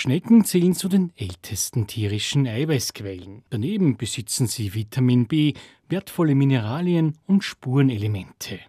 Schnecken 0.00 0.46
zählen 0.46 0.74
zu 0.74 0.88
den 0.88 1.12
ältesten 1.14 1.86
tierischen 1.86 2.46
Eiweißquellen. 2.46 3.42
Daneben 3.50 3.98
besitzen 3.98 4.46
sie 4.46 4.72
Vitamin 4.72 5.26
B, 5.26 5.52
wertvolle 5.90 6.34
Mineralien 6.34 7.18
und 7.26 7.44
Spurenelemente. 7.44 8.60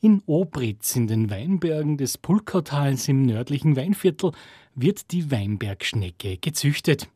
In 0.00 0.20
Obritz 0.26 0.96
in 0.96 1.06
den 1.06 1.30
Weinbergen 1.30 1.96
des 1.96 2.18
Pulkautals 2.18 3.06
im 3.06 3.24
nördlichen 3.24 3.76
Weinviertel 3.76 4.32
wird 4.74 5.12
die 5.12 5.30
Weinbergschnecke 5.30 6.38
gezüchtet. 6.38 7.08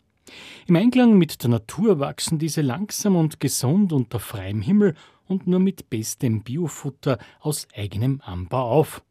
Im 0.68 0.76
Einklang 0.76 1.18
mit 1.18 1.42
der 1.42 1.50
Natur 1.50 1.98
wachsen 1.98 2.38
diese 2.38 2.60
langsam 2.62 3.16
und 3.16 3.40
gesund 3.40 3.92
unter 3.92 4.20
freiem 4.20 4.60
Himmel 4.62 4.94
und 5.26 5.48
nur 5.48 5.58
mit 5.58 5.90
bestem 5.90 6.44
Biofutter 6.44 7.18
aus 7.40 7.66
eigenem 7.74 8.20
Anbau 8.24 8.70
auf. 8.70 9.02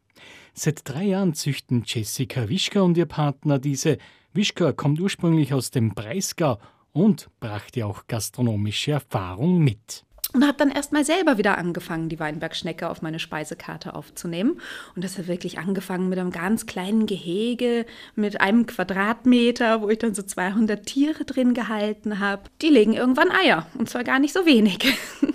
Seit 0.54 0.88
drei 0.88 1.04
Jahren 1.04 1.34
züchten 1.34 1.82
Jessica 1.84 2.48
Wischka 2.48 2.80
und 2.80 2.96
ihr 2.96 3.04
Partner 3.04 3.58
diese. 3.58 3.98
Wischka 4.34 4.72
kommt 4.72 4.98
ursprünglich 5.00 5.52
aus 5.52 5.70
dem 5.70 5.94
Breisgau 5.94 6.58
und 6.92 7.28
brachte 7.40 7.84
auch 7.84 8.06
gastronomische 8.06 8.92
Erfahrung 8.92 9.58
mit. 9.58 10.04
Und 10.32 10.46
habe 10.46 10.56
dann 10.56 10.70
erstmal 10.70 11.04
selber 11.04 11.36
wieder 11.36 11.58
angefangen, 11.58 12.08
die 12.08 12.18
Weinbergschnecke 12.18 12.88
auf 12.88 13.02
meine 13.02 13.18
Speisekarte 13.18 13.94
aufzunehmen. 13.94 14.58
Und 14.96 15.04
das 15.04 15.18
hat 15.18 15.28
wirklich 15.28 15.58
angefangen 15.58 16.08
mit 16.08 16.18
einem 16.18 16.30
ganz 16.30 16.64
kleinen 16.64 17.04
Gehege, 17.04 17.84
mit 18.14 18.40
einem 18.40 18.64
Quadratmeter, 18.64 19.82
wo 19.82 19.90
ich 19.90 19.98
dann 19.98 20.14
so 20.14 20.22
200 20.22 20.86
Tiere 20.86 21.26
drin 21.26 21.52
gehalten 21.52 22.18
habe. 22.18 22.44
Die 22.62 22.70
legen 22.70 22.94
irgendwann 22.94 23.30
Eier. 23.30 23.66
Und 23.78 23.90
zwar 23.90 24.04
gar 24.04 24.18
nicht 24.18 24.32
so 24.32 24.46
wenig. 24.46 24.78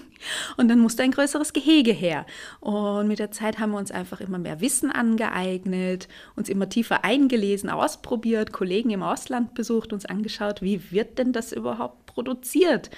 Und 0.58 0.68
dann 0.68 0.80
musste 0.80 1.04
ein 1.04 1.12
größeres 1.12 1.54
Gehege 1.54 1.92
her. 1.92 2.26
Und 2.60 3.08
mit 3.08 3.20
der 3.20 3.32
Zeit 3.32 3.60
haben 3.60 3.72
wir 3.72 3.78
uns 3.78 3.92
einfach 3.92 4.20
immer 4.20 4.40
mehr 4.40 4.60
Wissen 4.60 4.92
angeeignet, 4.92 6.08
uns 6.36 6.50
immer 6.50 6.68
tiefer 6.68 7.06
eingelesen, 7.06 7.70
ausprobiert, 7.70 8.52
Kollegen 8.52 8.90
im 8.90 9.04
Ausland 9.04 9.54
besucht, 9.54 9.94
uns 9.94 10.06
angeschaut, 10.06 10.62
wie 10.62 10.92
wird 10.92 11.20
denn 11.20 11.32
das 11.32 11.52
überhaupt 11.54 12.08
produziert? 12.08 12.90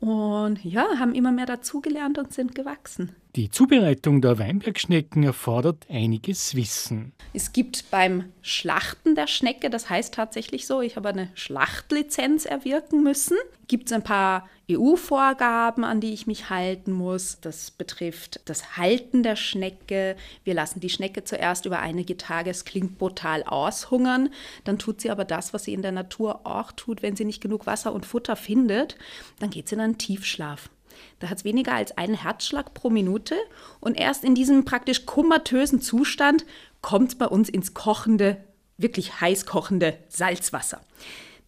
Und 0.00 0.62
ja, 0.64 0.98
haben 0.98 1.14
immer 1.14 1.32
mehr 1.32 1.46
dazugelernt 1.46 2.18
und 2.18 2.32
sind 2.32 2.54
gewachsen. 2.54 3.14
Die 3.36 3.50
Zubereitung 3.50 4.20
der 4.20 4.38
Weinbergschnecken 4.38 5.24
erfordert 5.24 5.86
einiges 5.90 6.54
Wissen. 6.54 7.12
Es 7.32 7.52
gibt 7.52 7.90
beim 7.90 8.32
Schlachten 8.42 9.16
der 9.16 9.26
Schnecke, 9.26 9.70
das 9.70 9.90
heißt 9.90 10.14
tatsächlich 10.14 10.68
so, 10.68 10.80
ich 10.80 10.94
habe 10.94 11.08
eine 11.08 11.30
Schlachtlizenz 11.34 12.44
erwirken 12.44 13.02
müssen, 13.02 13.36
gibt 13.66 13.88
es 13.88 13.92
ein 13.92 14.04
paar 14.04 14.48
EU-Vorgaben, 14.70 15.82
an 15.82 16.00
die 16.00 16.12
ich 16.12 16.28
mich 16.28 16.48
halten 16.48 16.92
muss. 16.92 17.40
Das 17.40 17.72
betrifft 17.72 18.40
das 18.44 18.76
Halten 18.76 19.24
der 19.24 19.34
Schnecke. 19.34 20.14
Wir 20.44 20.54
lassen 20.54 20.78
die 20.78 20.88
Schnecke 20.88 21.24
zuerst 21.24 21.66
über 21.66 21.80
einige 21.80 22.16
Tage, 22.16 22.50
es 22.50 22.64
klingt 22.64 22.98
brutal, 22.98 23.42
aushungern. 23.42 24.30
Dann 24.62 24.78
tut 24.78 25.00
sie 25.00 25.10
aber 25.10 25.24
das, 25.24 25.52
was 25.52 25.64
sie 25.64 25.74
in 25.74 25.82
der 25.82 25.90
Natur 25.90 26.46
auch 26.46 26.70
tut, 26.70 27.02
wenn 27.02 27.16
sie 27.16 27.24
nicht 27.24 27.40
genug 27.40 27.66
Wasser 27.66 27.92
und 27.92 28.06
Futter 28.06 28.36
findet. 28.36 28.96
Dann 29.40 29.50
geht 29.50 29.68
sie 29.68 29.74
in 29.74 29.80
einen 29.80 29.98
Tiefschlaf. 29.98 30.70
Da 31.18 31.28
hat 31.28 31.38
es 31.38 31.44
weniger 31.44 31.74
als 31.74 31.96
einen 31.96 32.14
Herzschlag 32.14 32.74
pro 32.74 32.90
Minute 32.90 33.36
und 33.80 33.94
erst 33.94 34.24
in 34.24 34.34
diesem 34.34 34.64
praktisch 34.64 35.06
komatösen 35.06 35.80
Zustand 35.80 36.44
kommt 36.82 37.10
es 37.10 37.14
bei 37.18 37.26
uns 37.26 37.48
ins 37.48 37.74
kochende, 37.74 38.42
wirklich 38.76 39.20
heiß 39.20 39.46
kochende 39.46 39.98
Salzwasser. 40.08 40.80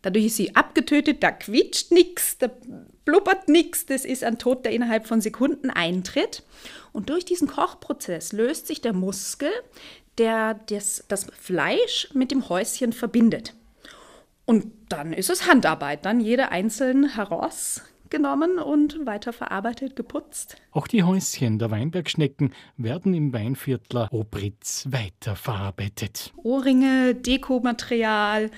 Dadurch 0.02 0.26
ist 0.26 0.36
sie 0.36 0.54
abgetötet, 0.54 1.22
da 1.22 1.32
quietscht 1.32 1.90
nichts, 1.90 2.38
da 2.38 2.48
blubbert 3.04 3.48
nichts. 3.48 3.86
Das 3.86 4.04
ist 4.04 4.22
ein 4.22 4.38
Tod, 4.38 4.64
der 4.64 4.72
innerhalb 4.72 5.06
von 5.06 5.20
Sekunden 5.20 5.68
eintritt. 5.70 6.42
Und 6.92 7.10
durch 7.10 7.24
diesen 7.24 7.48
Kochprozess 7.48 8.32
löst 8.32 8.66
sich 8.66 8.80
der 8.80 8.92
Muskel, 8.92 9.50
der 10.18 10.54
das, 10.68 11.04
das 11.08 11.26
Fleisch 11.38 12.08
mit 12.14 12.30
dem 12.30 12.48
Häuschen 12.48 12.92
verbindet. 12.92 13.54
Und 14.44 14.66
dann 14.88 15.12
ist 15.12 15.28
es 15.28 15.46
Handarbeit, 15.48 16.04
dann 16.04 16.20
jede 16.20 16.50
einzeln 16.50 17.08
heraus 17.14 17.82
genommen 18.10 18.58
und 18.58 19.06
weiterverarbeitet, 19.06 19.96
geputzt. 19.96 20.56
Auch 20.72 20.86
die 20.86 21.02
Häuschen 21.02 21.58
der 21.58 21.70
Weinbergschnecken 21.70 22.52
werden 22.76 23.14
im 23.14 23.32
Weinviertler 23.32 24.08
Obritz 24.12 24.86
weiterverarbeitet. 24.90 26.32
Ohrringe, 26.42 27.14
Dekomaterial, 27.14 28.50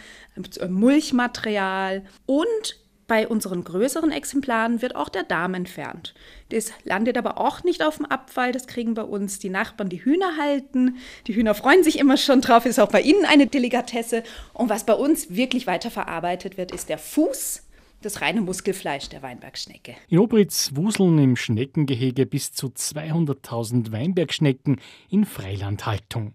Mulchmaterial 0.69 2.05
und 2.27 2.77
bei 3.09 3.27
unseren 3.27 3.65
größeren 3.65 4.13
Exemplaren 4.13 4.83
wird 4.83 4.95
auch 4.95 5.09
der 5.09 5.23
Darm 5.23 5.55
entfernt. 5.55 6.15
Das 6.51 6.73
landet 6.85 7.17
aber 7.17 7.39
auch 7.39 7.65
nicht 7.65 7.83
auf 7.83 7.97
dem 7.97 8.05
Abfall. 8.05 8.53
Das 8.53 8.67
kriegen 8.67 8.93
bei 8.93 9.03
uns 9.03 9.39
die 9.39 9.49
Nachbarn, 9.49 9.89
die 9.89 10.05
Hühner 10.05 10.37
halten. 10.39 10.99
Die 11.27 11.35
Hühner 11.35 11.55
freuen 11.55 11.83
sich 11.83 11.99
immer 11.99 12.19
schon 12.19 12.43
drauf. 12.43 12.67
Ist 12.67 12.79
auch 12.79 12.91
bei 12.91 13.01
ihnen 13.01 13.25
eine 13.25 13.47
Delikatesse. 13.47 14.23
Und 14.53 14.69
was 14.69 14.85
bei 14.85 14.93
uns 14.93 15.35
wirklich 15.35 15.67
weiterverarbeitet 15.67 16.59
wird, 16.59 16.71
ist 16.71 16.91
der 16.91 16.99
Fuß 16.99 17.68
das 18.01 18.21
reine 18.21 18.41
Muskelfleisch 18.41 19.09
der 19.09 19.23
Weinbergschnecke. 19.23 19.97
In 20.09 20.19
Obritz 20.19 20.73
wuseln 20.75 21.19
im 21.19 21.37
Schneckengehege 21.37 22.27
bis 22.27 22.53
zu 22.53 22.69
200.000 22.69 23.93
Weinbergschnecken 23.93 24.81
in 25.11 25.25
Freilandhaltung. 25.25 26.35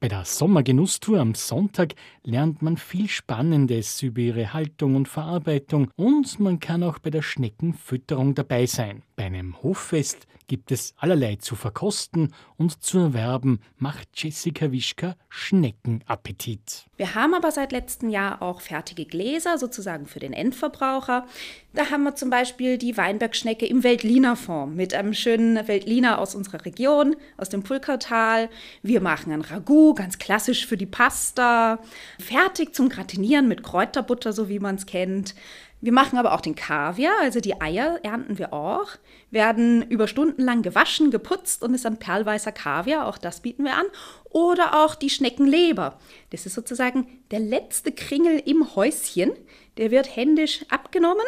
Bei 0.00 0.06
der 0.06 0.24
Sommergenusstour 0.24 1.18
am 1.18 1.34
Sonntag 1.34 1.94
lernt 2.22 2.62
man 2.62 2.76
viel 2.76 3.08
Spannendes 3.08 4.00
über 4.00 4.20
ihre 4.20 4.52
Haltung 4.52 4.94
und 4.94 5.08
Verarbeitung 5.08 5.90
und 5.96 6.38
man 6.38 6.60
kann 6.60 6.84
auch 6.84 7.00
bei 7.00 7.10
der 7.10 7.22
Schneckenfütterung 7.22 8.36
dabei 8.36 8.66
sein. 8.66 9.02
Bei 9.16 9.24
einem 9.24 9.60
Hoffest 9.64 10.28
gibt 10.48 10.72
es 10.72 10.94
allerlei 10.96 11.36
zu 11.36 11.54
verkosten 11.54 12.34
und 12.56 12.82
zu 12.82 12.98
erwerben, 12.98 13.60
macht 13.76 14.08
Jessica 14.14 14.72
Wischka 14.72 15.14
Schneckenappetit. 15.28 16.86
Wir 16.96 17.14
haben 17.14 17.34
aber 17.34 17.52
seit 17.52 17.70
letztem 17.70 18.08
Jahr 18.08 18.42
auch 18.42 18.60
fertige 18.60 19.04
Gläser, 19.04 19.56
sozusagen 19.56 20.06
für 20.06 20.18
den 20.18 20.32
Endverbraucher. 20.32 21.26
Da 21.74 21.90
haben 21.90 22.02
wir 22.02 22.16
zum 22.16 22.30
Beispiel 22.30 22.76
die 22.76 22.96
Weinbergschnecke 22.96 23.66
im 23.66 23.84
Veltliner-Form 23.84 24.74
mit 24.74 24.94
einem 24.94 25.14
schönen 25.14 25.68
Veltliner 25.68 26.18
aus 26.18 26.34
unserer 26.34 26.64
Region, 26.64 27.14
aus 27.36 27.50
dem 27.50 27.62
Pulkertal. 27.62 28.48
Wir 28.82 29.00
machen 29.00 29.32
ein 29.32 29.42
Ragout, 29.42 29.94
ganz 29.94 30.18
klassisch 30.18 30.66
für 30.66 30.76
die 30.76 30.86
Pasta. 30.86 31.78
Fertig 32.18 32.74
zum 32.74 32.88
Gratinieren 32.88 33.46
mit 33.46 33.62
Kräuterbutter, 33.62 34.32
so 34.32 34.48
wie 34.48 34.58
man 34.58 34.74
es 34.74 34.86
kennt. 34.86 35.34
Wir 35.80 35.92
machen 35.92 36.18
aber 36.18 36.34
auch 36.34 36.40
den 36.40 36.56
Kaviar, 36.56 37.12
also 37.22 37.40
die 37.40 37.60
Eier 37.60 38.00
ernten 38.02 38.38
wir 38.38 38.52
auch, 38.52 38.88
werden 39.30 39.82
über 39.82 40.08
Stunden 40.08 40.42
lang 40.42 40.62
gewaschen, 40.62 41.12
geputzt 41.12 41.62
und 41.62 41.72
ist 41.72 41.84
dann 41.84 41.98
perlweißer 41.98 42.50
Kaviar, 42.50 43.06
auch 43.06 43.16
das 43.16 43.40
bieten 43.40 43.64
wir 43.64 43.76
an. 43.76 43.86
Oder 44.30 44.84
auch 44.84 44.96
die 44.96 45.08
Schneckenleber. 45.08 45.98
Das 46.30 46.46
ist 46.46 46.54
sozusagen 46.54 47.06
der 47.30 47.40
letzte 47.40 47.92
Kringel 47.92 48.42
im 48.44 48.74
Häuschen. 48.74 49.32
Der 49.76 49.92
wird 49.92 50.16
händisch 50.16 50.64
abgenommen, 50.68 51.24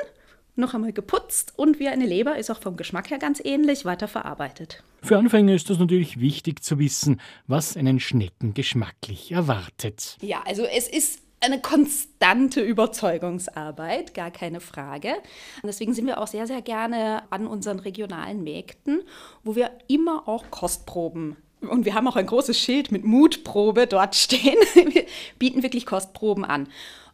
noch 0.56 0.74
einmal 0.74 0.92
geputzt 0.92 1.52
und 1.56 1.78
wie 1.78 1.88
eine 1.88 2.04
Leber 2.04 2.36
ist 2.36 2.50
auch 2.50 2.60
vom 2.60 2.76
Geschmack 2.76 3.10
her 3.10 3.18
ganz 3.18 3.40
ähnlich 3.42 3.84
weiterverarbeitet. 3.84 4.82
Für 5.02 5.16
Anfänger 5.16 5.54
ist 5.54 5.70
es 5.70 5.78
natürlich 5.78 6.20
wichtig 6.20 6.62
zu 6.62 6.78
wissen, 6.78 7.20
was 7.46 7.76
einen 7.76 8.00
Schnecken 8.00 8.52
geschmacklich 8.52 9.32
erwartet. 9.32 10.18
Ja, 10.20 10.42
also 10.44 10.64
es 10.64 10.88
ist 10.88 11.22
eine 11.40 11.60
konstante 11.60 12.60
Überzeugungsarbeit, 12.60 14.14
gar 14.14 14.30
keine 14.30 14.60
Frage. 14.60 15.14
Und 15.62 15.66
deswegen 15.66 15.94
sind 15.94 16.06
wir 16.06 16.20
auch 16.20 16.26
sehr, 16.26 16.46
sehr 16.46 16.62
gerne 16.62 17.22
an 17.30 17.46
unseren 17.46 17.78
regionalen 17.78 18.42
Märkten, 18.42 19.02
wo 19.42 19.56
wir 19.56 19.70
immer 19.88 20.28
auch 20.28 20.50
Kostproben 20.50 21.36
und 21.60 21.84
wir 21.84 21.94
haben 21.94 22.08
auch 22.08 22.16
ein 22.16 22.26
großes 22.26 22.58
Schild 22.58 22.90
mit 22.90 23.04
Mutprobe 23.04 23.86
dort 23.86 24.14
stehen. 24.14 24.56
Wir 24.74 25.04
bieten 25.38 25.62
wirklich 25.62 25.86
Kostproben 25.86 26.44
an. 26.44 26.68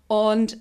Und 0.06 0.58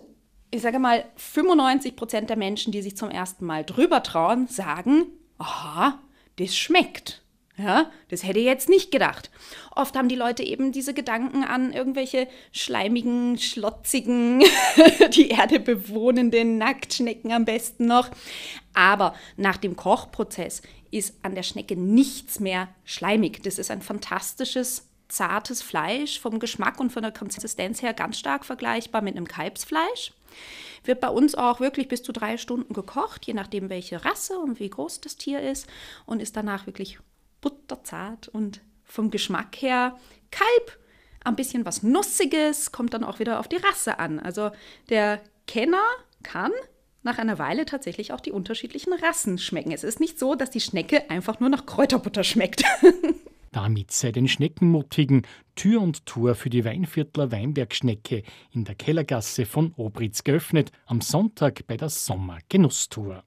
ich 0.52 0.62
sage 0.62 0.80
mal, 0.80 1.06
95 1.18 1.96
Prozent 1.96 2.30
der 2.30 2.38
Menschen, 2.38 2.72
die 2.72 2.82
sich 2.82 2.98
zum 2.98 3.10
ersten 3.10 3.46
Mal 3.46 3.64
drüber 3.64 4.02
trauen, 4.02 4.48
sagen, 4.48 5.06
aha, 5.38 6.00
das 6.38 6.56
schmeckt. 6.56 7.22
Ja, 7.58 7.90
das 8.10 8.24
hätte 8.24 8.40
ich 8.40 8.46
jetzt 8.46 8.68
nicht 8.68 8.92
gedacht. 8.92 9.32
Oft 9.74 9.96
haben 9.96 10.10
die 10.10 10.18
Leute 10.18 10.44
eben 10.44 10.74
diese 10.74 10.94
Gedanken 10.94 11.46
an 11.46 11.72
irgendwelche 11.72 12.28
schleimigen, 12.52 13.38
schlotzigen, 13.38 14.44
die 15.14 15.30
Erde 15.30 15.62
bewohnenden 15.62 16.58
Nacktschnecken 16.58 17.32
am 17.32 17.46
besten 17.46 17.86
noch. 17.86 18.10
Aber 18.74 19.16
nach 19.38 19.56
dem 19.56 19.78
Kochprozess 19.78 20.64
ist 20.92 21.16
an 21.24 21.34
der 21.34 21.44
Schnecke 21.44 21.78
nichts 21.78 22.42
mehr 22.42 22.68
schleimig. 22.84 23.42
Das 23.44 23.58
ist 23.58 23.72
ein 23.72 23.82
fantastisches, 23.82 24.90
zartes 25.08 25.62
Fleisch, 25.62 26.20
vom 26.20 26.40
Geschmack 26.40 26.82
und 26.82 26.92
von 26.92 27.04
der 27.04 27.14
Konsistenz 27.14 27.82
her 27.82 27.94
ganz 27.94 28.20
stark 28.20 28.44
vergleichbar 28.44 29.02
mit 29.02 29.16
einem 29.16 29.30
Kalbsfleisch. 29.30 30.12
Wird 30.84 31.00
bei 31.00 31.10
uns 31.10 31.36
auch 31.36 31.62
wirklich 31.62 31.88
bis 31.88 32.04
zu 32.04 32.12
drei 32.12 32.38
Stunden 32.38 32.74
gekocht, 32.74 33.26
je 33.26 33.34
nachdem 33.34 33.70
welche 33.70 34.04
Rasse 34.04 34.38
und 34.38 34.60
wie 34.60 34.70
groß 34.70 35.00
das 35.00 35.16
Tier 35.16 35.40
ist 35.40 35.68
und 36.06 36.22
ist 36.22 36.36
danach 36.36 36.66
wirklich 36.66 37.00
butterzart 37.46 38.28
und 38.28 38.62
vom 38.84 39.12
Geschmack 39.12 39.62
her 39.62 39.98
Kalb. 40.32 40.80
Ein 41.24 41.36
bisschen 41.36 41.66
was 41.66 41.84
Nussiges, 41.84 42.72
kommt 42.72 42.94
dann 42.94 43.04
auch 43.04 43.20
wieder 43.20 43.40
auf 43.40 43.48
die 43.48 43.58
Rasse 43.58 44.00
an. 44.00 44.20
Also 44.20 44.52
der 44.90 45.22
Kenner 45.48 45.84
kann 46.24 46.52
nach 47.04 47.20
einer 47.20 47.38
Weile 47.38 47.66
tatsächlich 47.66 48.12
auch 48.14 48.20
die 48.20 48.32
unterschiedlichen 48.32 48.94
Rassen 48.94 49.38
schmecken. 49.38 49.72
Es 49.72 49.84
ist 49.84 50.00
nicht 50.00 50.18
so, 50.18 50.34
dass 50.34 50.50
die 50.50 50.60
Schnecke 50.60 51.10
einfach 51.10 51.40
nur 51.40 51.50
nach 51.50 51.66
Kräuterbutter 51.68 52.24
schmeckt. 52.24 52.64
Damit 53.52 53.92
sei 53.92 54.12
den 54.12 54.28
Schneckenmutigen 54.28 55.22
Tür 55.56 55.82
und 55.82 56.06
Tor 56.08 56.36
für 56.36 56.50
die 56.50 56.66
Weinviertler 56.66 57.32
Weinbergschnecke 57.32 58.24
in 58.52 58.66
der 58.66 58.76
Kellergasse 58.76 59.46
von 59.46 59.72
Obritz 59.78 60.24
geöffnet, 60.24 60.72
am 60.88 61.00
Sonntag 61.00 61.66
bei 61.68 61.78
der 61.78 61.90
Sommergenusstour. 61.90 63.24